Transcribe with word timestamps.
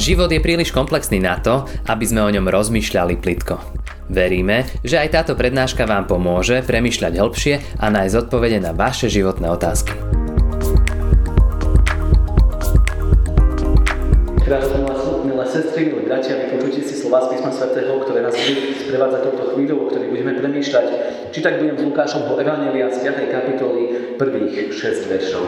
Život 0.00 0.32
je 0.32 0.40
príliš 0.40 0.72
komplexný 0.72 1.20
na 1.20 1.36
to, 1.44 1.68
aby 1.84 2.08
sme 2.08 2.24
o 2.24 2.32
ňom 2.32 2.48
rozmýšľali 2.48 3.20
plitko. 3.20 3.60
Veríme, 4.08 4.64
že 4.80 4.96
aj 4.96 5.12
táto 5.12 5.36
prednáška 5.36 5.84
vám 5.84 6.08
pomôže 6.08 6.64
premýšľať 6.64 7.20
hĺbšie 7.20 7.54
a 7.76 7.92
nájsť 7.92 8.16
odpovede 8.24 8.64
na 8.64 8.72
vaše 8.72 9.12
životné 9.12 9.52
otázky. 9.52 9.92
Krásne 14.40 14.88
milé 15.28 15.44
sestry, 15.44 15.92
milí 15.92 16.08
bratia, 16.08 16.48
vypočujte 16.48 16.80
si 16.80 16.96
slova 16.96 17.28
z 17.28 17.36
písma 17.36 17.52
svätého, 17.52 18.00
ktoré 18.00 18.24
nás 18.24 18.32
budú 18.32 18.72
sprevádzať 18.80 19.20
touto 19.20 19.44
chvíľou, 19.52 19.84
o 19.84 19.88
ktorej 19.92 20.16
budeme 20.16 20.32
premýšľať. 20.32 20.86
Či 21.28 21.38
tak 21.44 21.60
budem 21.60 21.76
s 21.76 21.84
Lukášomho 21.84 22.40
Evangelia 22.40 22.88
z 22.88 23.04
5. 23.04 23.36
kapitoly 23.36 24.16
prvých 24.16 24.72
6 24.72 25.12
veršov. 25.12 25.44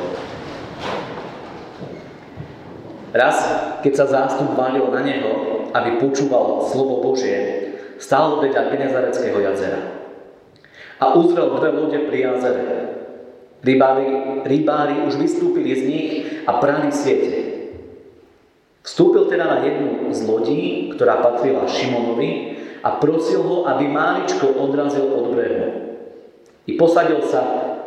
Raz, 3.13 3.37
keď 3.85 3.93
sa 3.93 4.07
zástup 4.09 4.57
válil 4.57 4.89
na 4.89 5.05
neho, 5.05 5.33
aby 5.77 6.01
počúval 6.01 6.65
slovo 6.65 7.05
Božie, 7.05 7.69
stál 8.01 8.41
vedľa 8.41 8.73
Genezareckého 8.73 9.37
jazera. 9.37 9.81
A 10.97 11.13
uzrel 11.13 11.53
dve 11.61 11.71
lode 11.77 11.99
pri 12.09 12.19
jazere. 12.25 12.67
Rybári, 13.63 14.09
rybári 14.49 14.97
už 15.07 15.21
vystúpili 15.21 15.71
z 15.77 15.83
nich 15.87 16.13
a 16.49 16.57
prali 16.57 16.89
siete. 16.89 17.53
Vstúpil 18.83 19.31
teda 19.31 19.47
na 19.47 19.59
jednu 19.63 20.11
z 20.11 20.21
lodí, 20.27 20.63
ktorá 20.97 21.23
patrila 21.23 21.71
Šimonovi 21.71 22.59
a 22.83 22.99
prosil 22.99 23.47
ho, 23.47 23.63
aby 23.71 23.87
máličko 23.87 24.59
odrazil 24.59 25.07
od 25.15 25.31
brehu. 25.31 25.69
I 26.67 26.75
posadil 26.75 27.23
sa 27.23 27.43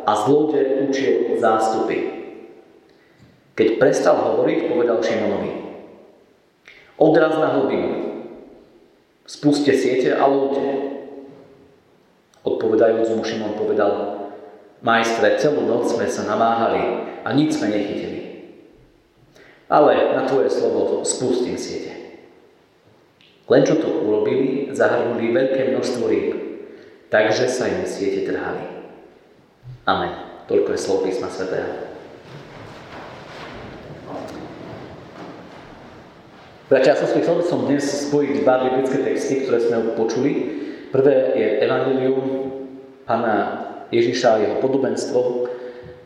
a 0.06 0.12
z 0.16 0.22
lode 0.32 0.60
učil 0.88 1.36
zástupy. 1.36 2.25
Keď 3.56 3.80
prestal 3.80 4.20
hovoriť, 4.20 4.68
povedal 4.68 5.00
Šimonovi. 5.00 5.52
Odraz 7.00 7.40
na 7.40 7.56
hlbinu. 7.56 7.90
Spuste 9.24 9.72
siete 9.72 10.12
a 10.12 10.28
lúte. 10.28 10.64
Odpovedajúc 12.44 13.16
mu 13.16 13.24
Šimon 13.24 13.58
povedal, 13.58 14.22
Majstre, 14.84 15.40
celú 15.40 15.64
noc 15.64 15.88
sme 15.88 16.06
sa 16.06 16.28
namáhali 16.28 16.84
a 17.24 17.28
nič 17.32 17.58
sme 17.58 17.72
nechytili. 17.72 18.20
Ale 19.66 20.14
na 20.14 20.28
tvoje 20.28 20.52
slovo 20.52 21.02
spustím 21.02 21.58
siete. 21.58 22.22
Len 23.50 23.62
čo 23.66 23.80
to 23.80 23.88
urobili, 24.04 24.70
zahrnuli 24.70 25.32
veľké 25.32 25.74
množstvo 25.74 26.04
rýb, 26.06 26.30
takže 27.10 27.50
sa 27.50 27.66
im 27.66 27.82
siete 27.88 28.28
trhali. 28.28 28.62
Amen. 29.88 30.12
Toľko 30.46 30.70
je 30.70 30.78
slovo 30.78 31.00
písma 31.08 31.26
svätého. 31.26 31.86
Bratia, 36.66 36.98
ja 36.98 37.06
som 37.06 37.14
chcel 37.14 37.38
som 37.46 37.62
dnes 37.70 37.86
spojiť 37.86 38.42
dva 38.42 38.66
biblické 38.66 38.98
texty, 38.98 39.46
ktoré 39.46 39.62
sme 39.62 39.94
počuli. 39.94 40.30
Prvé 40.90 41.38
je 41.38 41.46
Evangelium 41.62 42.26
pána 43.06 43.34
Ježiša 43.94 44.28
a 44.34 44.40
jeho 44.42 44.56
podobenstvo 44.58 45.18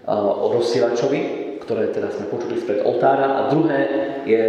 o 0.05 0.47
rozsielačovi, 0.53 1.21
ktoré 1.65 1.89
teda 1.97 2.13
sme 2.13 2.29
počuli 2.29 2.61
spred 2.61 2.85
oltára. 2.85 3.41
A 3.41 3.49
druhé 3.49 3.81
je 4.29 4.43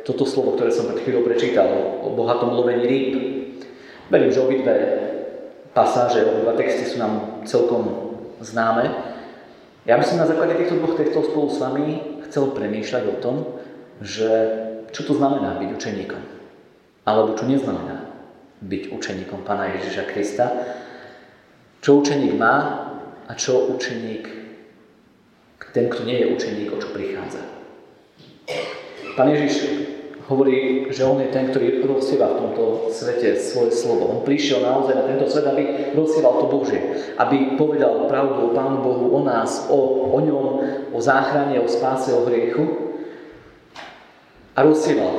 toto 0.00 0.24
slovo, 0.24 0.56
ktoré 0.56 0.72
som 0.72 0.88
pred 0.88 1.04
chvíľou 1.04 1.28
prečítal, 1.28 1.68
o 2.08 2.08
bohatom 2.16 2.56
lovení 2.56 2.88
rýb. 2.88 3.12
Verím, 4.08 4.32
že 4.32 4.40
obidve 4.40 4.74
pasáže, 5.76 6.24
obidva 6.24 6.56
texty 6.56 6.88
sú 6.88 7.04
nám 7.04 7.44
celkom 7.44 8.16
známe. 8.40 8.88
Ja 9.84 10.00
by 10.00 10.08
som 10.08 10.24
na 10.24 10.24
základe 10.24 10.56
týchto 10.56 10.80
dvoch 10.80 10.96
textov 10.96 11.28
spolu 11.28 11.52
s 11.52 11.60
vami 11.60 11.86
chcel 12.32 12.48
premýšľať 12.48 13.04
o 13.12 13.14
tom, 13.20 13.36
že 14.00 14.28
čo 14.90 15.06
to 15.06 15.12
znamená 15.16 15.58
byť 15.58 15.70
učeníkom. 15.74 16.22
Alebo 17.06 17.34
čo 17.38 17.46
neznamená 17.46 18.10
byť 18.60 18.92
učeníkom 18.92 19.40
Pána 19.42 19.72
Ježiša 19.78 20.04
Krista. 20.10 20.46
Čo 21.80 22.04
učeník 22.04 22.36
má 22.36 22.56
a 23.24 23.32
čo 23.32 23.72
učeník, 23.72 24.28
ten, 25.70 25.86
kto 25.86 26.02
nie 26.02 26.18
je 26.20 26.26
učeník, 26.34 26.68
o 26.74 26.82
čo 26.82 26.90
prichádza. 26.90 27.40
Pán 29.14 29.30
Ježiš 29.30 29.54
hovorí, 30.26 30.90
že 30.90 31.06
on 31.06 31.22
je 31.22 31.30
ten, 31.30 31.48
ktorý 31.50 31.86
rozsieva 31.86 32.34
v 32.34 32.38
tomto 32.42 32.90
svete 32.90 33.38
svoje 33.38 33.70
slovo. 33.70 34.10
On 34.10 34.20
prišiel 34.26 34.66
naozaj 34.66 34.94
na 34.98 35.04
tento 35.06 35.30
svet, 35.30 35.46
aby 35.46 35.94
rozsieval 35.94 36.42
to 36.42 36.46
Božie. 36.50 36.82
Aby 37.16 37.54
povedal 37.54 38.10
pravdu 38.10 38.50
o 38.50 38.54
Pánu 38.54 38.82
Bohu, 38.82 39.06
o 39.14 39.20
nás, 39.22 39.70
o, 39.70 40.10
o 40.10 40.18
ňom, 40.18 40.46
o 40.90 40.98
záchrane, 40.98 41.62
o 41.62 41.70
spáse, 41.70 42.10
o 42.10 42.26
hriechu 42.26 42.89
a 44.54 44.58
rozsieval. 44.62 45.14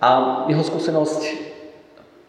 A 0.00 0.08
jeho 0.52 0.62
skúsenosť 0.62 1.22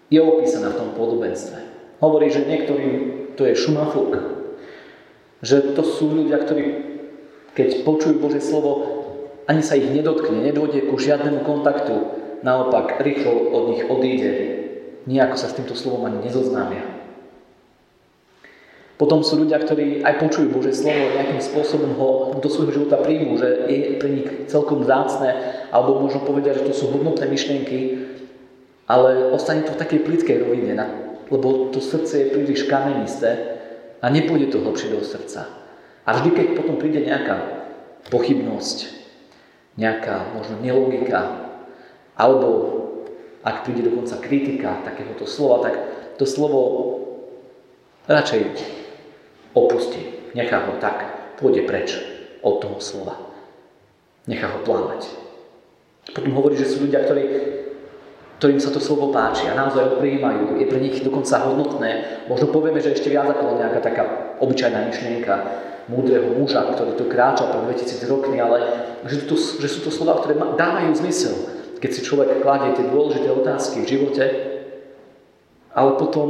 je 0.07 0.19
opísaná 0.23 0.71
v 0.71 0.79
tom 0.79 0.89
podobenstve. 0.95 1.59
Hovorí, 1.99 2.31
že 2.31 2.47
niektorým 2.47 2.93
to 3.35 3.43
je 3.43 3.53
šumafúk. 3.57 4.11
Že 5.43 5.77
to 5.77 5.83
sú 5.85 6.09
ľudia, 6.13 6.41
ktorí 6.41 6.87
keď 7.57 7.81
počujú 7.81 8.21
Božie 8.21 8.37
slovo, 8.37 8.85
ani 9.49 9.65
sa 9.65 9.73
ich 9.73 9.89
nedotkne, 9.89 10.45
nedôjde 10.45 10.93
ku 10.93 11.01
žiadnemu 11.01 11.41
kontaktu. 11.41 11.95
Naopak, 12.45 13.01
rýchlo 13.01 13.49
od 13.49 13.63
nich 13.73 13.81
odíde. 13.89 14.31
Nijako 15.09 15.35
sa 15.41 15.49
s 15.49 15.57
týmto 15.57 15.73
slovom 15.73 16.05
ani 16.05 16.21
nezoznámia. 16.21 16.85
Potom 19.01 19.25
sú 19.25 19.41
ľudia, 19.41 19.57
ktorí 19.57 20.05
aj 20.05 20.21
počujú 20.21 20.53
Božie 20.53 20.73
slovo, 20.73 21.17
nejakým 21.17 21.41
spôsobom 21.41 21.97
ho 21.97 22.09
do 22.37 22.49
svojho 22.49 22.77
života 22.77 23.01
príjmú, 23.01 23.41
že 23.41 23.65
je 23.69 23.97
pre 23.97 24.09
nich 24.09 24.29
celkom 24.49 24.85
zácne, 24.85 25.33
alebo 25.71 25.99
možno 25.99 26.23
povedia, 26.23 26.55
že 26.55 26.65
to 26.65 26.73
sú 26.73 26.91
hodnotné 26.91 27.27
myšlienky, 27.27 27.79
ale 28.87 29.31
ostane 29.35 29.67
to 29.67 29.75
v 29.75 29.81
takej 29.83 29.99
plitkej 30.07 30.37
rovine, 30.47 30.73
lebo 31.27 31.69
to 31.75 31.83
srdce 31.83 32.13
je 32.23 32.31
príliš 32.31 32.71
kamenisté 32.71 33.59
a 33.99 34.07
nepôjde 34.07 34.55
to 34.55 34.63
hlbšie 34.63 34.95
do 34.95 35.03
srdca. 35.03 35.47
A 36.07 36.09
vždy, 36.15 36.29
keď 36.31 36.47
potom 36.55 36.79
príde 36.79 37.03
nejaká 37.03 37.67
pochybnosť, 38.07 38.95
nejaká 39.75 40.31
možno 40.31 40.63
nelogika, 40.63 41.51
alebo 42.15 42.49
ak 43.43 43.67
príde 43.67 43.91
dokonca 43.91 44.15
kritika 44.23 44.81
takéhoto 44.87 45.27
slova, 45.27 45.67
tak 45.67 45.75
to 46.15 46.23
slovo 46.23 46.61
radšej 48.07 48.55
opustí. 49.51 50.31
Nechá 50.31 50.63
ho 50.63 50.79
tak, 50.79 51.05
pôjde 51.37 51.67
preč 51.67 51.99
od 52.39 52.63
toho 52.63 52.79
slova. 52.79 53.19
Nechá 54.27 54.47
ho 54.47 54.63
plávať. 54.63 55.26
Potom 56.11 56.31
hovorí, 56.35 56.55
že 56.55 56.69
sú 56.69 56.87
ľudia, 56.87 57.03
ktorí, 57.03 57.23
ktorým 58.39 58.61
sa 58.61 58.71
to 58.71 58.79
slovo 58.79 59.11
páči 59.11 59.49
a 59.49 59.57
naozaj 59.57 59.83
ho 59.83 59.99
prijímajú. 59.99 60.61
Je 60.61 60.69
pre 60.69 60.79
nich 60.79 61.01
dokonca 61.03 61.43
hodnotné. 61.43 62.23
Možno 62.31 62.53
povieme, 62.53 62.79
že 62.79 62.95
ešte 62.95 63.11
viac 63.11 63.27
ako 63.27 63.59
nejaká 63.59 63.79
taká 63.83 64.03
obyčajná 64.39 64.87
myšlienka 64.87 65.35
múdreho 65.87 66.35
muža, 66.35 66.67
ktorý 66.75 66.99
tu 66.99 67.07
kráča 67.07 67.47
pred 67.47 67.79
2000 67.79 68.11
rokmi, 68.11 68.37
ale 68.43 68.57
že, 69.07 69.23
to, 69.23 69.39
že 69.39 69.67
sú 69.71 69.79
to 69.87 69.91
slova, 69.91 70.19
ktoré 70.19 70.35
dávajú 70.35 70.91
zmysel, 70.99 71.35
keď 71.79 71.89
si 71.95 72.01
človek 72.03 72.43
kladie 72.43 72.75
tie 72.75 72.91
dôležité 72.91 73.31
otázky 73.31 73.83
v 73.83 73.91
živote, 73.95 74.25
ale 75.71 75.91
potom 75.95 76.27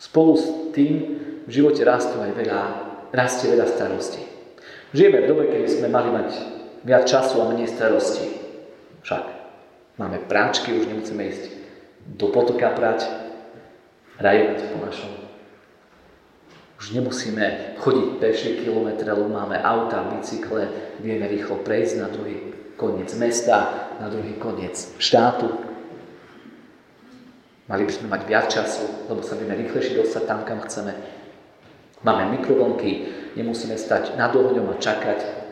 spolu 0.00 0.32
s 0.34 0.44
tým 0.74 0.92
v 1.46 1.50
živote 1.50 1.84
rastú 1.86 2.18
aj 2.18 2.32
veľa, 2.34 2.62
rastie 3.14 3.52
veľa 3.52 3.66
starostí. 3.68 4.22
Žijeme 4.90 5.26
v 5.26 5.28
dobe, 5.30 5.42
kedy 5.50 5.66
sme 5.68 5.88
mali 5.92 6.10
mať 6.10 6.30
viac 6.84 7.08
času 7.08 7.40
a 7.42 7.48
menej 7.48 7.72
starostí. 7.72 8.28
Však 9.02 9.24
máme 9.96 10.20
práčky, 10.28 10.72
už 10.76 10.86
nemusíme 10.88 11.24
ísť 11.24 11.44
do 12.04 12.28
potoka 12.28 12.68
prať, 12.76 13.08
rajovať 14.20 14.60
po 14.70 14.78
našom. 14.84 15.12
Už 16.78 16.92
nemusíme 16.92 17.76
chodiť 17.80 18.08
peši 18.20 18.50
kilometre, 18.60 19.08
lebo 19.08 19.32
máme 19.32 19.56
auta, 19.56 20.04
bicykle, 20.04 20.68
vieme 21.00 21.24
rýchlo 21.24 21.64
prejsť 21.64 21.94
na 21.96 22.08
druhý 22.12 22.52
koniec 22.76 23.08
mesta, 23.16 23.88
na 24.00 24.12
druhý 24.12 24.36
koniec 24.36 24.76
štátu. 25.00 25.48
Mali 27.64 27.88
by 27.88 27.92
sme 27.96 28.12
mať 28.12 28.22
viac 28.28 28.46
času, 28.52 29.08
lebo 29.08 29.24
sa 29.24 29.40
vieme 29.40 29.56
rýchlejšie 29.56 29.96
dostať 29.96 30.22
tam, 30.28 30.44
kam 30.44 30.60
chceme. 30.68 30.92
Máme 32.04 32.36
mikrovlnky, 32.36 33.08
nemusíme 33.40 33.80
stať 33.80 34.20
nad 34.20 34.36
ohňom 34.36 34.68
a 34.68 34.76
čakať. 34.76 35.43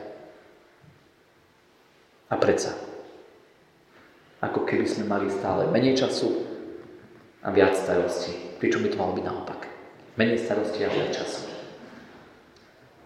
A 2.32 2.34
predsa, 2.40 2.72
ako 4.40 4.64
keby 4.64 4.88
sme 4.88 5.04
mali 5.04 5.28
stále 5.28 5.68
menej 5.68 6.00
času 6.00 6.48
a 7.44 7.52
viac 7.52 7.76
starostí. 7.76 8.32
Pričom 8.56 8.80
by 8.80 8.88
to 8.88 8.96
malo 8.96 9.12
byť 9.12 9.24
naopak. 9.28 9.60
Menej 10.16 10.40
starosti 10.40 10.80
a 10.82 10.88
viac 10.88 11.12
času. 11.12 11.44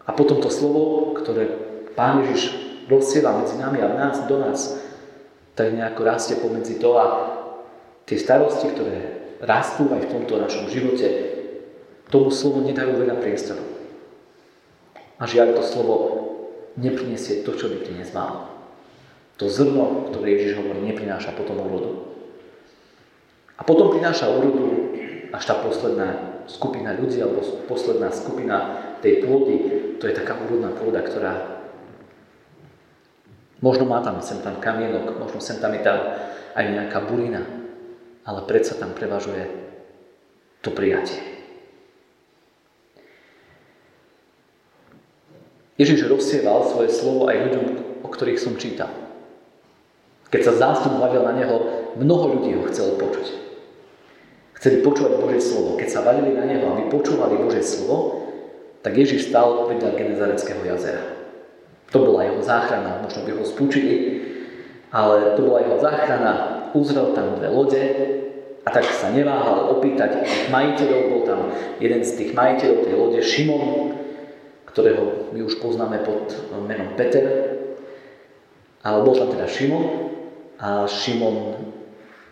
A 0.07 0.15
potom 0.15 0.39
to 0.39 0.47
slovo, 0.47 1.11
ktoré 1.19 1.51
Pán 1.99 2.23
Ježiš 2.23 2.55
rozsiela 2.87 3.35
medzi 3.35 3.59
nami 3.59 3.83
a 3.83 3.91
v 3.91 3.99
nás, 3.99 4.17
do 4.31 4.37
nás, 4.39 4.79
tak 5.59 5.75
nejako 5.75 6.01
rastie 6.07 6.39
pomedzi 6.39 6.79
to 6.79 6.95
a 6.95 7.07
tie 8.07 8.21
starosti, 8.21 8.71
ktoré 8.71 8.97
rastú 9.43 9.91
aj 9.91 10.07
v 10.07 10.11
tomto 10.13 10.39
našom 10.39 10.71
živote, 10.71 11.09
tomu 12.07 12.31
slovu 12.31 12.63
nedajú 12.63 12.95
veľa 12.95 13.19
priestoru. 13.19 13.65
A 15.19 15.25
žiaľ 15.27 15.57
to 15.59 15.65
slovo 15.65 15.97
nepriniesie 16.77 17.43
to, 17.43 17.57
čo 17.57 17.73
by 17.73 17.83
priniesť 17.83 18.13
malo. 18.15 18.56
To 19.37 19.53
zrno, 19.53 20.09
ktoré 20.09 20.33
Ježiš 20.33 20.57
hovorí, 20.57 20.81
neprináša 20.81 21.37
potom 21.37 21.61
úrodu. 21.61 22.17
A 23.57 23.63
potom 23.65 23.93
prináša 23.93 24.33
úrodu 24.33 24.97
až 25.33 25.45
tá 25.45 25.61
posledná 25.61 26.41
skupina 26.49 26.97
ľudí, 26.97 27.21
alebo 27.21 27.45
posledná 27.69 28.09
skupina 28.13 28.81
tej 29.05 29.29
pôdy, 29.29 29.55
to 30.01 30.09
je 30.09 30.17
taká 30.17 30.41
úrodná 30.41 30.73
pôda, 30.73 31.05
ktorá 31.05 31.61
možno 33.61 33.85
má 33.85 34.01
tam 34.01 34.21
sem 34.25 34.41
tam 34.41 34.57
kamienok, 34.61 35.21
možno 35.21 35.41
sem 35.41 35.61
tam 35.61 35.77
je 35.77 35.85
tam 35.85 35.99
aj 36.57 36.65
nejaká 36.73 36.99
burina, 37.05 37.45
ale 38.25 38.41
predsa 38.49 38.81
tam 38.81 38.97
prevažuje 38.97 39.49
to 40.65 40.73
prijatie. 40.73 41.21
Ježiš 45.77 46.09
rozsieval 46.09 46.65
svoje 46.73 46.89
slovo 46.89 47.29
aj 47.29 47.37
ľuďom, 47.37 47.65
o 48.01 48.09
ktorých 48.09 48.41
som 48.41 48.57
čítal. 48.57 49.06
Keď 50.37 50.53
sa 50.53 50.69
zástup 50.69 51.01
hľadil 51.01 51.25
na 51.25 51.33
neho, 51.33 51.57
mnoho 51.97 52.37
ľudí 52.37 52.53
ho 52.61 52.69
chcelo 52.69 53.01
počuť. 53.01 53.41
Chceli 54.61 54.85
počúvať 54.85 55.17
Božie 55.17 55.41
slovo. 55.41 55.81
Keď 55.81 55.89
sa 55.89 56.05
valili 56.05 56.37
na 56.37 56.45
neho, 56.45 56.77
aby 56.77 56.93
počúvali 56.93 57.41
Božie 57.41 57.65
slovo, 57.65 58.29
tak 58.85 59.01
Ježiš 59.01 59.33
stal 59.33 59.65
vedľa 59.65 59.97
Genezareckého 59.97 60.61
jazera. 60.61 61.01
To 61.89 62.05
bola 62.05 62.29
jeho 62.29 62.45
záchrana, 62.45 63.01
možno 63.01 63.25
by 63.25 63.33
ho 63.33 63.49
spúčili, 63.49 63.97
ale 64.93 65.41
to 65.41 65.49
bola 65.49 65.65
jeho 65.65 65.81
záchrana. 65.81 66.33
Uzrel 66.77 67.17
tam 67.17 67.41
dve 67.41 67.49
lode 67.49 67.83
a 68.61 68.69
tak 68.69 68.85
sa 68.93 69.09
neváhal 69.17 69.73
opýtať 69.73 70.21
majiteľov. 70.53 71.17
Bol 71.17 71.23
tam 71.25 71.41
jeden 71.81 72.05
z 72.05 72.13
tých 72.13 72.31
majiteľov 72.37 72.85
tej 72.85 72.93
lode, 72.93 73.21
Šimon, 73.25 73.97
ktorého 74.69 75.33
my 75.33 75.41
už 75.49 75.65
poznáme 75.65 76.05
pod 76.05 76.29
menom 76.69 76.93
Peter. 76.93 77.57
Ale 78.85 79.01
bol 79.01 79.17
tam 79.17 79.33
teda 79.33 79.49
Šimon 79.49 80.06
a 80.61 80.89
Šimon 80.89 81.57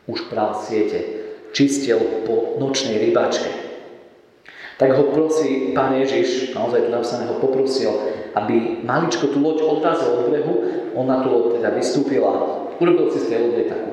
už 0.08 0.28
prál 0.28 0.56
siete 0.56 1.24
čistil 1.54 2.00
po 2.26 2.58
nočnej 2.58 2.98
rybačke. 2.98 3.50
Tak 4.74 4.90
ho 4.90 5.04
prosí 5.14 5.70
pán 5.70 5.94
Ježiš, 5.94 6.50
naozaj 6.50 6.86
tu 6.86 6.90
napsané 6.90 7.30
ho 7.30 7.38
poprosil, 7.38 7.94
aby 8.34 8.82
maličko 8.82 9.30
tú 9.30 9.38
loď 9.38 9.62
odrazil 9.62 10.18
od 10.18 10.26
brehu, 10.26 10.54
on 10.98 11.06
na 11.06 11.22
tú 11.22 11.30
loď 11.30 11.62
teda 11.62 11.70
vystúpil 11.78 12.26
a 12.26 12.32
urobil 12.82 13.06
si 13.14 13.22
z 13.22 13.30
tej 13.30 13.38
lode 13.38 13.64
takú 13.70 13.90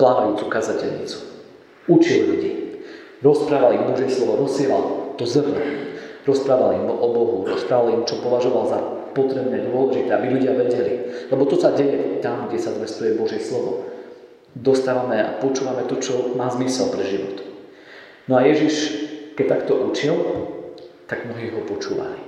plávajúcu 0.00 0.44
kazateľnicu. 0.48 1.18
Učil 1.84 2.32
ľudí. 2.32 2.52
Rozprával 3.20 3.76
im 3.76 3.92
Božie 3.92 4.08
slovo, 4.08 4.40
rozsieval 4.40 5.12
to 5.20 5.28
zrno. 5.28 5.60
Rozprával 6.24 6.80
im 6.80 6.88
o 6.88 7.08
Bohu, 7.12 7.44
rozprával 7.44 8.00
im, 8.00 8.08
čo 8.08 8.24
považoval 8.24 8.64
za 8.64 8.78
potrebné, 9.12 9.66
dôležité, 9.68 10.10
aby 10.14 10.26
ľudia 10.38 10.52
vedeli. 10.54 10.94
Lebo 11.30 11.46
to 11.46 11.58
sa 11.58 11.74
deje 11.74 12.22
tam, 12.24 12.46
kde 12.50 12.58
sa 12.58 12.74
zvestuje 12.74 13.18
Božie 13.18 13.42
slovo 13.42 13.90
dostávame 14.56 15.22
a 15.22 15.38
počúvame 15.38 15.86
to, 15.86 16.02
čo 16.02 16.34
má 16.34 16.50
zmysel 16.50 16.90
pre 16.90 17.06
život. 17.06 17.38
No 18.26 18.38
a 18.38 18.46
Ježiš, 18.46 18.74
keď 19.38 19.46
takto 19.46 19.78
učil, 19.90 20.14
tak 21.06 21.26
mnohí 21.26 21.50
ho 21.54 21.62
počúvali. 21.66 22.18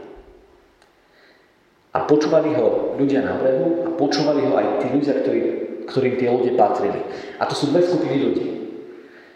A 1.92 2.08
počúvali 2.08 2.56
ho 2.56 2.96
ľudia 2.96 3.20
na 3.20 3.36
brehu 3.36 3.84
a 3.84 3.88
počúvali 3.94 4.48
ho 4.48 4.54
aj 4.56 4.66
tí 4.80 4.86
ľudia, 4.96 5.14
ktorí, 5.22 5.40
ktorým 5.86 6.14
tie 6.16 6.28
lode 6.32 6.52
patrili. 6.56 7.04
A 7.36 7.44
to 7.44 7.54
sú 7.54 7.68
dve 7.68 7.84
skupiny 7.84 8.16
ľudí. 8.16 8.46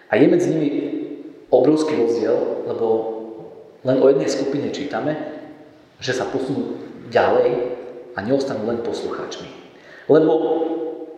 A 0.09 0.17
je 0.17 0.27
medzi 0.31 0.49
nimi 0.55 0.71
obrovský 1.53 1.99
rozdiel, 2.01 2.65
lebo 2.65 2.87
len 3.85 4.03
o 4.03 4.07
jednej 4.09 4.31
skupine 4.31 4.73
čítame, 4.73 5.15
že 6.01 6.17
sa 6.17 6.27
posunú 6.27 6.81
ďalej 7.09 7.79
a 8.15 8.19
neostanú 8.25 8.67
len 8.69 8.81
poslucháčmi. 8.83 9.51
Lebo 10.07 10.33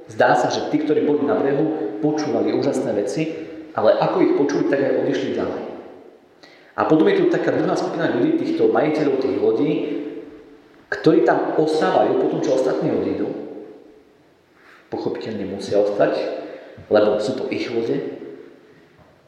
Zdá 0.08 0.32
sa, 0.32 0.48
že 0.48 0.72
tí, 0.72 0.80
ktorí 0.80 1.04
boli 1.04 1.28
na 1.28 1.36
brehu, 1.36 2.00
počúvali 2.00 2.56
úžasné 2.56 2.96
veci, 2.96 3.28
ale 3.76 4.00
ako 4.00 4.16
ich 4.24 4.32
počuli, 4.40 4.64
tak 4.72 4.80
aj 4.80 5.04
odišli 5.04 5.36
ďalej. 5.36 5.62
A 6.78 6.80
potom 6.88 7.04
je 7.12 7.20
tu 7.20 7.24
taká 7.28 7.52
druhá 7.52 7.76
skupina 7.76 8.08
ľudí, 8.08 8.40
týchto 8.40 8.72
majiteľov 8.72 9.20
tých 9.20 9.36
lodí, 9.36 9.72
ktorí 10.88 11.28
tam 11.28 11.52
ostávajú 11.60 12.24
potom, 12.24 12.40
čo 12.40 12.56
ostatní 12.56 12.88
odídu. 12.88 13.28
Pochopiteľne 14.88 15.44
musia 15.52 15.76
ostať, 15.84 16.16
lebo 16.88 17.20
sú 17.20 17.36
to 17.36 17.44
ich 17.52 17.68
lode. 17.68 18.16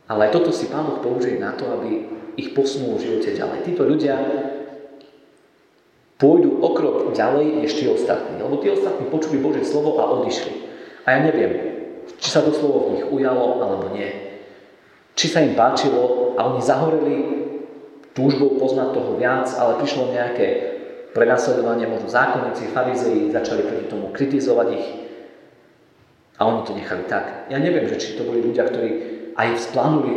Ale 0.09 0.27
aj 0.27 0.33
toto 0.33 0.49
si 0.49 0.73
Pán 0.73 0.89
Boh 0.89 1.05
použije 1.05 1.37
na 1.37 1.53
to, 1.53 1.69
aby 1.69 2.09
ich 2.41 2.57
posunul 2.57 2.97
v 2.97 3.05
živote 3.05 3.37
ďalej. 3.37 3.69
Títo 3.69 3.85
ľudia 3.85 4.17
pôjdu 6.21 6.61
o 6.61 6.69
krok 6.77 7.17
ďalej 7.17 7.65
než 7.65 7.73
tí 7.81 7.89
ostatní. 7.89 8.37
Lebo 8.39 8.61
tí 8.61 8.69
ostatní 8.69 9.09
počuli 9.09 9.41
Božie 9.41 9.65
slovo 9.65 9.97
a 9.99 10.07
odišli. 10.21 10.69
A 11.09 11.17
ja 11.17 11.19
neviem, 11.25 11.53
či 12.21 12.29
sa 12.29 12.45
to 12.45 12.53
slovo 12.53 12.87
v 12.87 13.01
nich 13.01 13.07
ujalo, 13.09 13.65
alebo 13.65 13.89
nie. 13.97 14.37
Či 15.17 15.27
sa 15.33 15.41
im 15.41 15.57
páčilo 15.57 16.37
a 16.37 16.45
oni 16.53 16.61
zahoreli 16.61 17.17
túžbou 18.13 18.61
poznať 18.61 18.93
toho 18.93 19.17
viac, 19.17 19.49
ale 19.57 19.81
prišlo 19.81 20.13
nejaké 20.13 20.47
prenasledovanie, 21.17 21.89
možno 21.89 22.13
zákonníci, 22.13 22.71
farizei 22.71 23.33
začali 23.33 23.67
proti 23.67 23.87
tomu 23.91 24.13
kritizovať 24.15 24.69
ich 24.77 24.89
a 26.41 26.47
oni 26.47 26.61
to 26.65 26.73
nechali 26.73 27.05
tak. 27.05 27.53
Ja 27.53 27.61
neviem, 27.61 27.85
že 27.85 28.01
či 28.01 28.17
to 28.17 28.25
boli 28.25 28.41
ľudia, 28.41 28.65
ktorí 28.65 28.91
aj 29.37 29.49
vzplánuli 29.61 30.13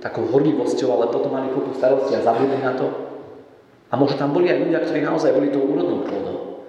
takou 0.00 0.24
horlivosťou, 0.30 0.88
ale 0.94 1.12
potom 1.12 1.34
mali 1.34 1.52
kopu 1.52 1.76
starosti 1.76 2.16
a 2.16 2.24
zabudli 2.24 2.58
na 2.62 2.72
to. 2.72 3.07
A 3.88 3.96
možno 3.96 4.20
tam 4.20 4.36
boli 4.36 4.52
aj 4.52 4.60
ľudia, 4.60 4.84
ktorí 4.84 5.00
naozaj 5.00 5.32
boli 5.32 5.48
tou 5.48 5.64
úrodnou 5.64 6.04
plodou. 6.04 6.68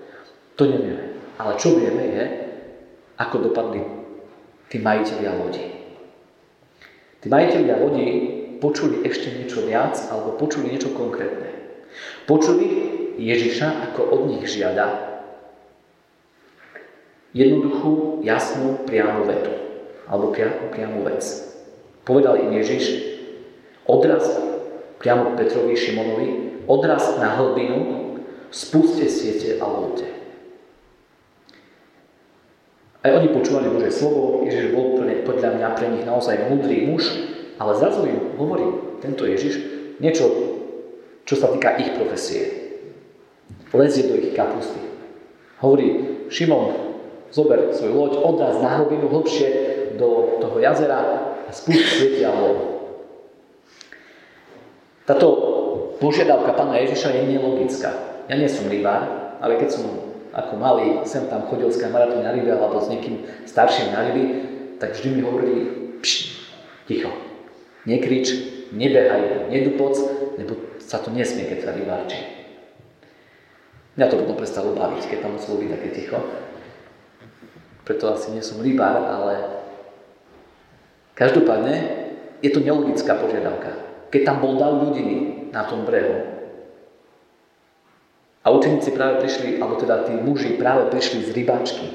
To 0.56 0.64
nevieme. 0.64 1.20
Ale 1.36 1.60
čo 1.60 1.76
vieme 1.76 2.04
je, 2.16 2.24
ako 3.20 3.52
dopadli 3.52 3.84
tí 4.72 4.80
majiteľia 4.80 5.32
lodi. 5.36 5.66
Tí 7.20 7.28
majiteľia 7.28 7.76
lodi 7.76 8.08
počuli 8.64 9.04
ešte 9.04 9.36
niečo 9.36 9.68
viac 9.68 10.00
alebo 10.08 10.40
počuli 10.40 10.72
niečo 10.72 10.96
konkrétne. 10.96 11.52
Počuli 12.24 12.68
Ježiša, 13.20 13.92
ako 13.92 14.02
od 14.16 14.22
nich 14.32 14.48
žiada 14.48 15.10
jednoduchú, 17.36 18.24
jasnú, 18.26 18.88
priamu 18.88 19.28
vetu. 19.28 19.54
Alebo 20.10 20.34
priamu 20.74 21.06
vec. 21.06 21.22
Povedal 22.02 22.42
im 22.42 22.58
Ježiš, 22.58 23.06
odraz 23.86 24.26
priamo 24.98 25.38
Petrovi 25.38 25.78
Šimonovi, 25.78 26.49
odraz 26.70 27.18
na 27.18 27.34
hlbinu, 27.34 28.22
spuste 28.54 29.10
siete 29.10 29.58
a 29.58 29.66
lovte. 29.66 30.06
Aj 33.02 33.16
oni 33.16 33.34
počúvali 33.34 33.74
Božie 33.74 33.90
slovo, 33.90 34.46
Ježiš 34.46 34.76
bol 34.76 35.02
podľa 35.26 35.50
mňa 35.58 35.68
pre 35.74 35.88
nich 35.90 36.06
naozaj 36.06 36.52
múdry 36.52 36.86
muž, 36.86 37.10
ale 37.58 37.74
zrazu 37.74 38.06
im 38.06 38.38
hovorí 38.38 39.00
tento 39.02 39.26
Ježiš 39.26 39.56
niečo, 39.98 40.30
čo 41.26 41.36
sa 41.40 41.50
týka 41.50 41.80
ich 41.82 41.96
profesie. 41.98 42.70
Lezie 43.74 44.10
do 44.10 44.18
ich 44.18 44.34
kapusty. 44.34 44.82
Hovorí, 45.62 45.88
Šimon, 46.30 46.74
zober 47.30 47.74
svoju 47.74 47.94
loď, 47.94 48.14
odraz 48.18 48.58
na 48.62 48.82
hlbinu 48.82 49.10
hlbšie 49.10 49.48
do 49.98 50.42
toho 50.42 50.58
jazera 50.58 51.00
a 51.46 51.50
spúšť 51.50 51.86
svietia 51.98 52.34
lov. 52.34 52.58
Táto 55.06 55.49
požiadavka 56.00 56.56
pána 56.56 56.80
Ježiša 56.80 57.12
je 57.14 57.24
nelogická. 57.36 57.92
Ja 58.32 58.36
nie 58.40 58.48
som 58.48 58.72
rybár, 58.72 59.36
ale 59.44 59.60
keď 59.60 59.70
som 59.80 59.84
ako 60.32 60.54
malý 60.56 60.88
sem 61.10 61.26
tam 61.28 61.50
chodil 61.50 61.68
s 61.74 61.82
kamarátmi 61.82 62.22
na 62.22 62.32
ryby 62.34 62.54
alebo 62.54 62.80
s 62.80 62.88
niekým 62.88 63.26
starším 63.50 63.92
na 63.92 64.06
ryby, 64.08 64.24
tak 64.78 64.96
vždy 64.96 65.08
mi 65.18 65.22
hovorili, 65.26 65.60
pš, 66.00 66.40
ticho, 66.86 67.12
nekrič, 67.84 68.32
nebehaj, 68.72 69.50
nedupoc, 69.50 69.98
lebo 70.38 70.56
sa 70.80 71.02
to 71.02 71.10
nesmie, 71.12 71.50
keď 71.50 71.60
sa 71.66 71.76
rybárči. 71.76 72.20
Mňa 73.98 74.06
to 74.08 74.22
potom 74.22 74.38
prestalo 74.40 74.72
baviť, 74.78 75.12
keď 75.12 75.18
tam 75.26 75.36
muselo 75.36 75.60
byť 75.60 75.70
také 75.76 75.90
ticho. 75.92 76.18
Preto 77.84 78.14
asi 78.14 78.32
nie 78.32 78.46
som 78.46 78.62
rybár, 78.62 79.02
ale 79.02 79.34
každopádne 81.18 82.08
je 82.40 82.54
to 82.54 82.64
nelogická 82.64 83.18
požiadavka. 83.18 83.76
Keď 84.14 84.22
tam 84.24 84.38
bol 84.40 84.56
dav 84.62 84.78
ľudí 84.78 85.39
na 85.52 85.66
tom 85.66 85.86
brehu, 85.86 86.40
a 88.40 88.48
učeníci 88.56 88.96
práve 88.96 89.20
prišli, 89.20 89.60
alebo 89.60 89.76
teda 89.76 90.08
tí 90.08 90.16
muži 90.16 90.56
práve 90.56 90.88
prišli 90.90 91.28
z 91.28 91.30
rybačky 91.36 91.88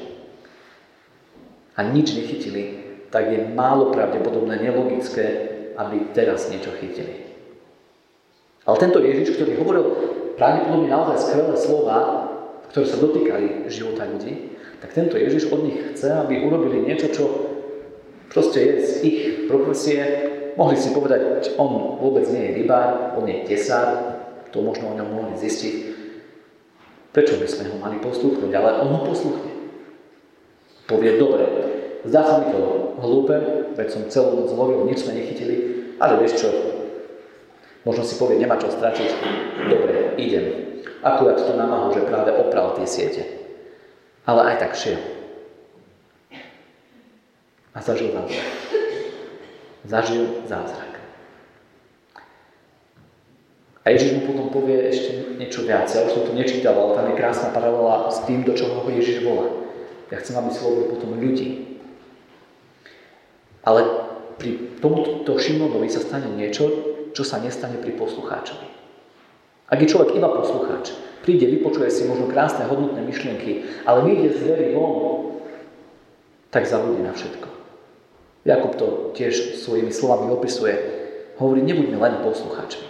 a 1.75 1.81
nič 1.83 2.15
nechytili, 2.15 2.85
tak 3.09 3.33
je 3.33 3.41
málo 3.43 3.91
pravdepodobné, 3.91 4.61
nelogické, 4.61 5.27
aby 5.75 6.13
teraz 6.13 6.53
niečo 6.53 6.71
chytili. 6.79 7.27
Ale 8.65 8.77
tento 8.79 9.01
Ježiš, 9.01 9.35
ktorý 9.35 9.59
hovoril 9.59 9.85
pravdepodobne 10.39 10.89
naozaj 10.93 11.17
skvelé 11.27 11.57
slova, 11.59 11.99
ktoré 12.71 12.85
sa 12.87 13.03
dotýkali 13.03 13.47
života 13.67 14.07
ľudí, 14.07 14.55
tak 14.79 14.93
tento 14.93 15.17
Ježiš 15.17 15.49
od 15.49 15.65
nich 15.65 15.79
chce, 15.95 16.13
aby 16.13 16.45
urobili 16.45 16.85
niečo, 16.85 17.09
čo 17.09 17.25
proste 18.29 18.61
je 18.61 18.73
z 18.85 18.93
ich 19.03 19.21
profesie. 19.49 20.34
Mohli 20.55 20.77
si 20.79 20.95
povedať, 20.95 21.51
on 21.59 21.99
vôbec 21.99 22.27
nie 22.31 22.51
je 22.51 22.57
rybár, 22.63 23.19
on 23.19 23.27
je 23.27 23.43
tesár, 23.43 24.15
to 24.55 24.63
možno 24.63 24.95
o 24.95 24.97
ňom 24.99 25.09
mohli 25.11 25.35
zistiť. 25.35 25.75
Prečo 27.11 27.39
by 27.39 27.47
sme 27.47 27.71
ho 27.75 27.77
mali 27.79 27.99
poslúchnuť? 27.99 28.51
Ale 28.55 28.87
on 28.87 28.91
ho 28.95 29.01
posluchne. 29.03 29.51
Povie, 30.87 31.19
dobre, 31.19 31.47
zdá 32.07 32.23
sa 32.23 32.35
mi 32.39 32.55
to 32.55 32.95
hlúpe, 33.03 33.35
veď 33.75 33.89
som 33.91 34.07
celú 34.07 34.45
noc 34.45 34.51
lovil, 34.55 34.87
nič 34.87 35.03
sme 35.03 35.19
nechytili, 35.19 35.57
ale 35.99 36.23
vieš 36.23 36.47
čo, 36.47 36.49
možno 37.83 38.07
si 38.07 38.15
povie, 38.15 38.39
nemá 38.39 38.55
čo 38.61 38.71
stratiť. 38.71 39.11
Dobre, 39.67 40.15
idem. 40.23 40.47
Akurát 41.03 41.41
to 41.41 41.57
námahu, 41.57 41.93
že 41.93 42.07
práve 42.07 42.31
opral 42.33 42.79
tie 42.79 42.87
siete. 42.87 43.23
Ale 44.25 44.55
aj 44.55 44.57
tak 44.63 44.73
šiel. 44.79 45.03
A 47.75 47.79
zažil 47.83 48.15
zázrak. 48.15 48.84
Zažil 49.85 50.49
zázrak. 50.49 50.97
A 53.85 53.93
Ježiš 53.93 54.17
mu 54.17 54.33
potom 54.33 54.49
povie 54.49 54.89
ešte 54.89 55.37
niečo 55.37 55.69
viac. 55.69 55.93
Ja 55.93 56.09
už 56.09 56.17
som 56.17 56.25
to 56.25 56.33
nečítal, 56.33 56.73
ale 56.73 56.97
tam 56.97 57.07
je 57.13 57.21
krásna 57.21 57.53
paralela 57.53 58.09
s 58.09 58.25
tým, 58.25 58.41
do 58.41 58.57
čoho 58.57 58.81
ho 58.81 58.89
Ježiš 58.89 59.21
volá. 59.21 59.53
Ja 60.09 60.25
chcem, 60.25 60.41
aby 60.41 60.49
slovo 60.57 60.89
potom 60.89 61.21
ľudí. 61.21 61.77
Ale 63.61 63.85
pri 64.41 64.81
tomuto 64.81 65.37
Šimonovi 65.37 65.93
sa 65.93 66.01
stane 66.01 66.33
niečo, 66.33 66.73
čo 67.13 67.23
sa 67.25 67.45
nestane 67.45 67.77
pri 67.77 67.93
poslucháčovi. 67.93 68.69
Ak 69.69 69.81
je 69.81 69.89
človek 69.89 70.17
iba 70.17 70.29
poslucháč, 70.33 70.93
príde, 71.25 71.49
vypočuje 71.49 71.89
si 71.89 72.09
možno 72.09 72.29
krásne, 72.29 72.69
hodnotné 72.69 73.01
myšlienky, 73.05 73.85
ale 73.89 74.05
vyjde 74.05 74.29
z 74.33 74.39
dverí 74.45 74.67
von, 74.77 74.93
tak 76.53 76.69
zabudne 76.69 77.09
na 77.09 77.13
všetko. 77.17 77.64
Jakub 78.45 78.77
to 78.77 79.17
tiež 79.17 79.65
svojimi 79.65 79.89
slovami 79.89 80.29
opisuje. 80.29 80.77
Hovorí, 81.41 81.65
nebuďme 81.65 81.97
len 81.97 82.21
poslucháčmi. 82.21 82.87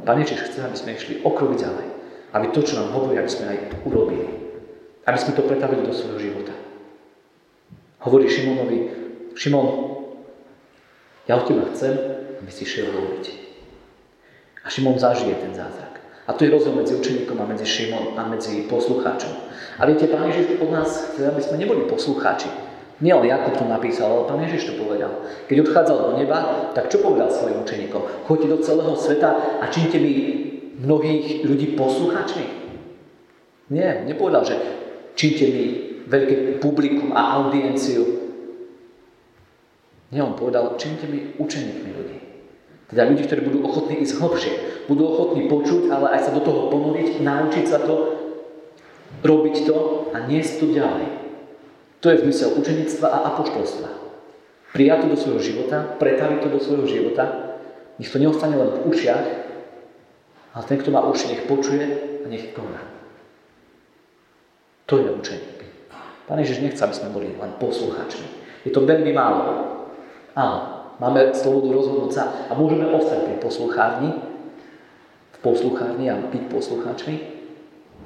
Pán 0.00 0.16
Ježiš 0.16 0.48
chce, 0.48 0.64
aby 0.64 0.76
sme 0.80 0.96
išli 0.96 1.14
o 1.20 1.30
krok 1.36 1.60
ďalej. 1.60 1.86
Aby 2.32 2.56
to, 2.56 2.64
čo 2.64 2.80
nám 2.80 2.96
hovorí, 2.96 3.20
aby 3.20 3.28
sme 3.28 3.52
aj 3.52 3.58
urobili. 3.84 4.32
Aby 5.04 5.18
sme 5.20 5.36
to 5.36 5.44
pretavili 5.44 5.84
do 5.84 5.92
svojho 5.92 6.18
života. 6.18 6.56
Hovorí 8.00 8.32
Šimonovi, 8.32 8.78
Šimon, 9.36 9.68
ja 11.28 11.36
od 11.36 11.44
teba 11.44 11.68
chcem, 11.76 11.92
aby 12.40 12.48
si 12.48 12.64
šiel 12.64 12.88
robiť. 12.96 13.24
A 14.64 14.72
Šimon 14.72 14.96
zažije 14.96 15.36
ten 15.36 15.52
zázrak. 15.52 16.00
A 16.24 16.32
to 16.32 16.48
je 16.48 16.52
rozdiel 16.54 16.80
medzi 16.80 16.96
učeníkom 16.96 17.36
a 17.36 17.44
medzi 17.44 17.68
Šimon 17.68 18.16
a 18.16 18.24
medzi 18.24 18.64
poslucháčom. 18.72 19.36
A 19.76 19.84
viete, 19.84 20.08
Pán 20.08 20.32
Ježiš 20.32 20.64
od 20.64 20.70
nás 20.72 21.12
chce, 21.12 21.28
aby 21.28 21.42
sme 21.44 21.60
neboli 21.60 21.84
poslucháči. 21.84 22.69
Nie 23.00 23.16
len 23.16 23.32
Jakub 23.32 23.56
to 23.56 23.64
napísal, 23.64 24.12
ale 24.12 24.28
Pán 24.28 24.44
Ježiš 24.44 24.76
to 24.76 24.84
povedal. 24.84 25.24
Keď 25.48 25.56
odchádzal 25.64 25.96
do 25.96 26.12
neba, 26.20 26.68
tak 26.76 26.92
čo 26.92 27.00
povedal 27.00 27.32
svojim 27.32 27.64
učeníkom? 27.64 28.28
Choďte 28.28 28.48
do 28.52 28.58
celého 28.60 28.92
sveta 28.92 29.30
a 29.64 29.64
činte 29.72 29.96
mi 29.96 30.12
mnohých 30.84 31.40
ľudí 31.48 31.72
posluchačmi. 31.80 32.46
Nie, 33.72 34.04
nepovedal, 34.04 34.44
že 34.44 34.56
činte 35.16 35.48
mi 35.48 35.64
veľké 36.12 36.60
publikum 36.60 37.16
a 37.16 37.40
audienciu. 37.40 38.04
Nie, 40.12 40.20
on 40.20 40.36
povedal, 40.36 40.76
činte 40.76 41.08
mi 41.08 41.32
učeníkmi 41.40 41.90
ľudí. 41.96 42.18
Teda 42.90 43.06
ľudí, 43.06 43.22
ktorí 43.24 43.40
budú 43.46 43.58
ochotní 43.64 44.02
ísť 44.02 44.18
hlbšie. 44.18 44.54
Budú 44.90 45.06
ochotní 45.06 45.46
počuť, 45.46 45.88
ale 45.88 46.18
aj 46.18 46.28
sa 46.28 46.34
do 46.34 46.42
toho 46.42 46.68
ponoriť, 46.68 47.22
naučiť 47.22 47.64
sa 47.64 47.78
to, 47.80 48.18
robiť 49.22 49.56
to 49.64 49.76
a 50.10 50.26
niesť 50.26 50.52
to 50.60 50.66
ďalej. 50.74 51.29
To 52.00 52.08
je 52.08 52.24
zmysel 52.24 52.56
učenictva 52.56 53.08
a 53.12 53.18
apoštolstva. 53.32 53.88
Prijať 54.72 55.04
to 55.04 55.06
do 55.12 55.16
svojho 55.20 55.40
života, 55.40 55.84
pretaviť 56.00 56.38
to 56.40 56.48
do 56.48 56.60
svojho 56.60 56.86
života, 56.88 57.24
nech 58.00 58.08
to 58.08 58.16
neostane 58.16 58.56
len 58.56 58.70
v 58.72 58.88
ušiach, 58.88 59.26
ale 60.56 60.64
ten, 60.64 60.80
kto 60.80 60.88
má 60.88 61.04
uši, 61.04 61.36
nech 61.36 61.44
počuje 61.44 61.84
a 62.24 62.26
nech 62.26 62.56
koná. 62.56 62.80
To 64.88 64.96
je 64.96 65.12
učeník. 65.12 65.60
Pán 66.24 66.40
Ježiš 66.40 66.64
nechce, 66.64 66.80
aby 66.80 66.94
sme 66.94 67.12
boli 67.12 67.28
len 67.36 67.52
poslucháčmi. 67.60 68.26
Je 68.64 68.72
to 68.72 68.86
veľmi 68.86 69.12
málo. 69.12 69.42
Áno, 70.32 70.58
máme 71.02 71.34
slobodu 71.36 71.74
rozhodnúť 71.74 72.12
sa 72.14 72.24
a 72.48 72.56
môžeme 72.56 72.88
ostať 72.88 73.26
pri 73.28 73.36
posluchárni, 73.42 74.10
v 75.34 75.38
posluchárni 75.42 76.06
a 76.08 76.16
byť 76.16 76.44
poslucháčmi, 76.48 77.14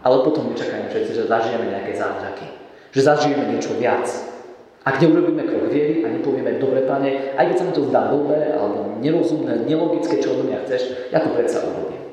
ale 0.03 0.17
potom 0.27 0.51
nečakajme 0.51 0.91
všetci, 0.91 1.13
že 1.15 1.31
zažijeme 1.31 1.71
nejaké 1.71 1.93
zázraky 1.95 2.64
že 2.95 3.01
zažijeme 3.03 3.51
niečo 3.51 3.75
viac. 3.75 4.07
Ak 4.87 5.03
neurobíme 5.03 5.43
krok 5.43 5.73
viery 5.73 6.07
a 6.07 6.13
nepovieme, 6.15 6.63
dobre 6.63 6.87
pane, 6.87 7.35
aj 7.35 7.45
keď 7.51 7.57
sa 7.59 7.65
mi 7.67 7.73
to 7.75 7.89
zdá 7.91 8.13
blbé, 8.15 8.55
alebo 8.55 9.01
nerozumné, 9.03 9.67
nelogické, 9.67 10.23
čo 10.23 10.39
od 10.39 10.47
mňa 10.47 10.63
chceš, 10.63 11.11
ja 11.11 11.19
to 11.19 11.35
predsa 11.35 11.65
urobím. 11.65 12.05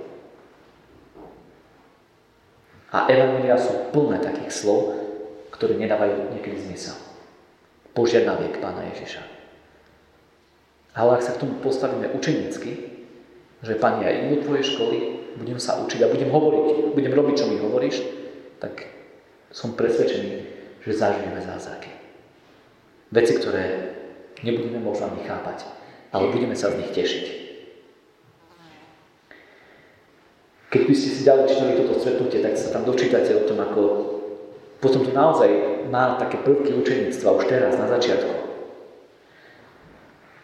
A 2.91 3.07
evangelia 3.07 3.55
sú 3.59 3.91
plné 3.93 4.19
takých 4.19 4.51
slov, 4.51 4.97
ktoré 5.51 5.77
nedávajú 5.77 6.33
niekedy 6.33 6.57
zmysel. 6.63 6.97
Požiadaviek 7.91 8.59
Pána 8.59 8.87
Ježiša. 8.95 9.21
Ale 10.95 11.19
ak 11.19 11.23
sa 11.23 11.35
k 11.35 11.43
tomu 11.43 11.59
postavíme 11.63 12.11
učenícky, 12.15 12.71
že 13.61 13.79
Pane, 13.79 14.03
ja 14.03 14.11
idem 14.11 14.39
do 14.39 14.43
Tvojej 14.47 14.65
školy, 14.75 14.97
budem 15.39 15.59
sa 15.59 15.79
učiť 15.79 16.03
a 16.03 16.11
budem 16.11 16.31
hovoriť, 16.31 16.95
budem 16.95 17.13
robiť, 17.15 17.35
čo 17.35 17.45
mi 17.47 17.59
hovoríš, 17.59 18.03
tak 18.59 18.87
som 19.51 19.75
presvedčený, 19.75 20.50
že 20.81 20.91
zažijeme 20.97 21.41
zázraky. 21.41 21.91
Veci, 23.11 23.33
ktoré 23.37 23.93
nebudeme 24.41 24.79
možno 24.81 25.11
ani 25.11 25.27
chápať, 25.27 25.67
ale 26.11 26.33
budeme 26.33 26.57
sa 26.57 26.73
z 26.73 26.79
nich 26.81 26.91
tešiť. 26.91 27.25
Keď 30.71 30.81
by 30.87 30.93
ste 30.95 31.09
si 31.11 31.27
ďalej 31.27 31.51
čítali 31.51 31.73
toto 31.83 31.99
stretnutie, 31.99 32.39
tak 32.39 32.55
sa 32.55 32.71
tam 32.71 32.87
dočítate 32.87 33.35
o 33.35 33.43
tom, 33.43 33.59
ako 33.59 33.81
potom 34.79 35.03
to 35.03 35.11
naozaj 35.11 35.51
má 35.91 36.15
také 36.17 36.39
prvky 36.41 36.73
učenictva 36.73 37.35
už 37.37 37.43
teraz, 37.45 37.75
na 37.75 37.91
začiatku. 37.91 38.33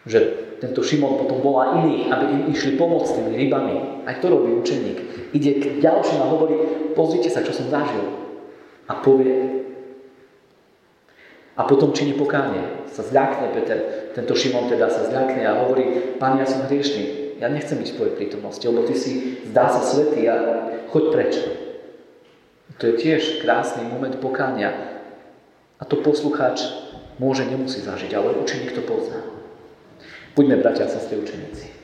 Že 0.04 0.18
tento 0.60 0.84
Šimon 0.84 1.18
potom 1.18 1.42
volá 1.42 1.80
iných, 1.82 2.06
aby 2.12 2.24
im 2.30 2.42
išli 2.52 2.76
pomôcť 2.78 3.18
tými 3.18 3.34
rybami. 3.34 4.04
Aj 4.04 4.20
to 4.20 4.30
robí 4.30 4.52
učeník. 4.54 5.32
Ide 5.34 5.50
k 5.58 5.64
ďalším 5.82 6.20
a 6.22 6.30
hovorí, 6.30 6.56
pozrite 6.92 7.32
sa, 7.32 7.42
čo 7.42 7.50
som 7.50 7.72
zažil. 7.72 8.04
A 8.86 9.00
povie, 9.00 9.64
a 11.58 11.66
potom 11.66 11.90
činí 11.90 12.14
pokánie. 12.14 12.86
Sa 12.94 13.02
zľakne 13.02 13.50
Peter, 13.50 13.78
tento 14.14 14.38
Šimon 14.38 14.70
teda 14.70 14.86
sa 14.86 15.10
zľakne 15.10 15.42
a 15.42 15.66
hovorí, 15.66 16.14
Pán, 16.22 16.38
ja 16.38 16.46
som 16.46 16.70
hriešný, 16.70 17.34
ja 17.42 17.50
nechcem 17.50 17.82
byť 17.82 17.88
v 17.90 17.96
tvojej 17.98 18.14
prítomnosti, 18.14 18.62
lebo 18.62 18.86
ty 18.86 18.94
si 18.94 19.42
zdá 19.50 19.66
sa 19.66 19.82
svetý 19.82 20.30
a 20.30 20.36
choď 20.94 21.04
preč. 21.10 21.34
To 22.78 22.82
je 22.86 22.94
tiež 22.94 23.42
krásny 23.42 23.82
moment 23.90 24.14
pokánia. 24.22 24.70
A 25.78 25.82
to 25.82 25.98
poslucháč 25.98 26.62
môže, 27.18 27.42
nemusí 27.42 27.82
zažiť, 27.82 28.14
ale 28.14 28.38
učeník 28.38 28.70
to 28.74 28.82
pozná. 28.86 29.18
Buďme 30.38 30.62
bratia 30.62 30.86
a 30.86 30.90
sestry 30.90 31.18
učeníci 31.18 31.78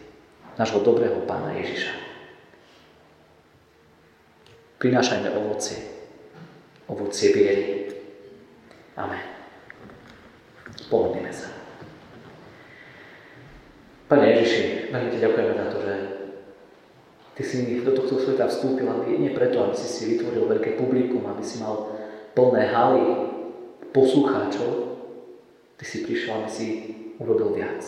nášho 0.54 0.78
dobrého 0.86 1.18
pána 1.26 1.50
Ježiša. 1.58 1.92
Prinášajme 4.78 5.28
ovocie. 5.34 5.82
Ovocie 6.86 7.32
viery. 7.32 7.90
Amen. 8.94 9.33
Pomodlíme 10.90 11.32
sa. 11.32 11.48
Pane 14.04 14.26
Ježiši, 14.36 14.92
veľmi 14.92 15.10
Ti 15.10 15.18
ďakujeme 15.18 15.52
za 15.56 15.66
to, 15.72 15.78
že 15.80 15.94
Ty 17.34 17.42
si 17.42 17.56
do 17.82 17.92
tohto 17.96 18.14
sveta 18.20 18.46
vstúpil 18.46 18.86
aby, 18.86 19.18
nie 19.18 19.34
preto, 19.34 19.64
aby 19.64 19.74
si 19.74 19.88
si 19.90 20.02
vytvoril 20.14 20.46
veľké 20.46 20.78
publikum, 20.78 21.26
aby 21.26 21.42
si 21.42 21.58
mal 21.58 21.90
plné 22.36 22.62
haly 22.70 23.04
poslucháčov. 23.90 24.70
Ty 25.74 25.84
si 25.86 26.06
prišiel, 26.06 26.44
aby 26.44 26.50
si 26.50 26.66
urobil 27.18 27.58
viac. 27.58 27.82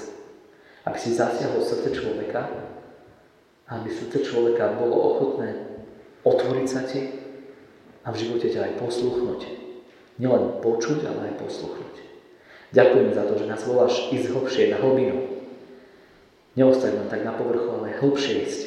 Aby 0.83 0.99
si 0.99 1.15
zasiahol 1.15 1.63
srdce 1.63 1.95
človeka, 1.95 2.51
aby 3.71 3.87
srdce 3.91 4.23
človeka 4.27 4.79
bolo 4.79 5.15
ochotné 5.15 5.79
otvoriť 6.27 6.67
sa 6.67 6.83
Ti 6.83 7.01
a 8.03 8.11
v 8.11 8.19
živote 8.19 8.51
ťa 8.51 8.67
aj 8.67 8.73
posluchnúť. 8.83 9.41
Nielen 10.19 10.59
počuť, 10.59 11.07
ale 11.07 11.31
aj 11.31 11.35
posluchnúť. 11.39 12.16
Ďakujem 12.75 13.15
za 13.15 13.23
to, 13.27 13.35
že 13.39 13.47
nás 13.51 13.63
voláš 13.63 14.11
ísť 14.11 14.33
hlbšie 14.35 14.75
na 14.75 14.79
hlbinu. 14.83 15.17
Neostať 16.59 16.93
len 16.99 17.07
tak 17.07 17.23
na 17.23 17.37
povrchu, 17.37 17.69
ale 17.69 17.95
hlbšie 18.01 18.35
ísť. 18.43 18.63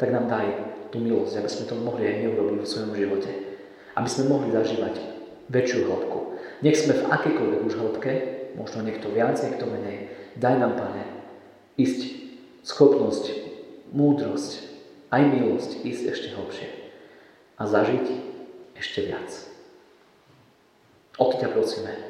Tak 0.00 0.08
nám 0.14 0.30
daj 0.30 0.46
tú 0.88 1.02
milosť, 1.02 1.36
aby 1.36 1.50
sme 1.50 1.64
to 1.68 1.74
mohli 1.76 2.08
aj 2.08 2.16
my 2.22 2.26
urobiť 2.32 2.56
vo 2.64 2.66
svojom 2.66 2.92
živote. 2.96 3.30
Aby 3.92 4.08
sme 4.08 4.32
mohli 4.32 4.48
zažívať 4.54 4.94
väčšiu 5.50 5.80
hĺbku. 5.90 6.18
Nech 6.64 6.78
sme 6.78 6.96
v 6.96 7.08
akékoľvek 7.10 7.60
už 7.66 7.74
hĺbke, 7.76 8.12
možno 8.56 8.86
niekto 8.86 9.12
viac, 9.12 9.36
niekto 9.36 9.66
menej. 9.68 10.08
Daj 10.38 10.56
nám, 10.56 10.78
Pane, 10.78 11.04
ísť 11.76 12.08
schopnosť, 12.64 13.34
múdrosť, 13.92 14.70
aj 15.10 15.22
milosť 15.26 15.70
ísť 15.82 16.02
ešte 16.14 16.28
hlbšie 16.38 16.68
a 17.58 17.62
zažiť 17.66 18.06
ešte 18.78 19.10
viac. 19.10 19.28
O 21.18 21.28
to 21.28 21.36
ťa 21.36 21.52
prosíme 21.52 22.09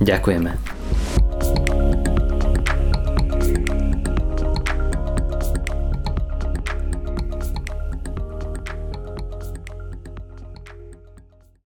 Ďakujeme. 0.00 0.79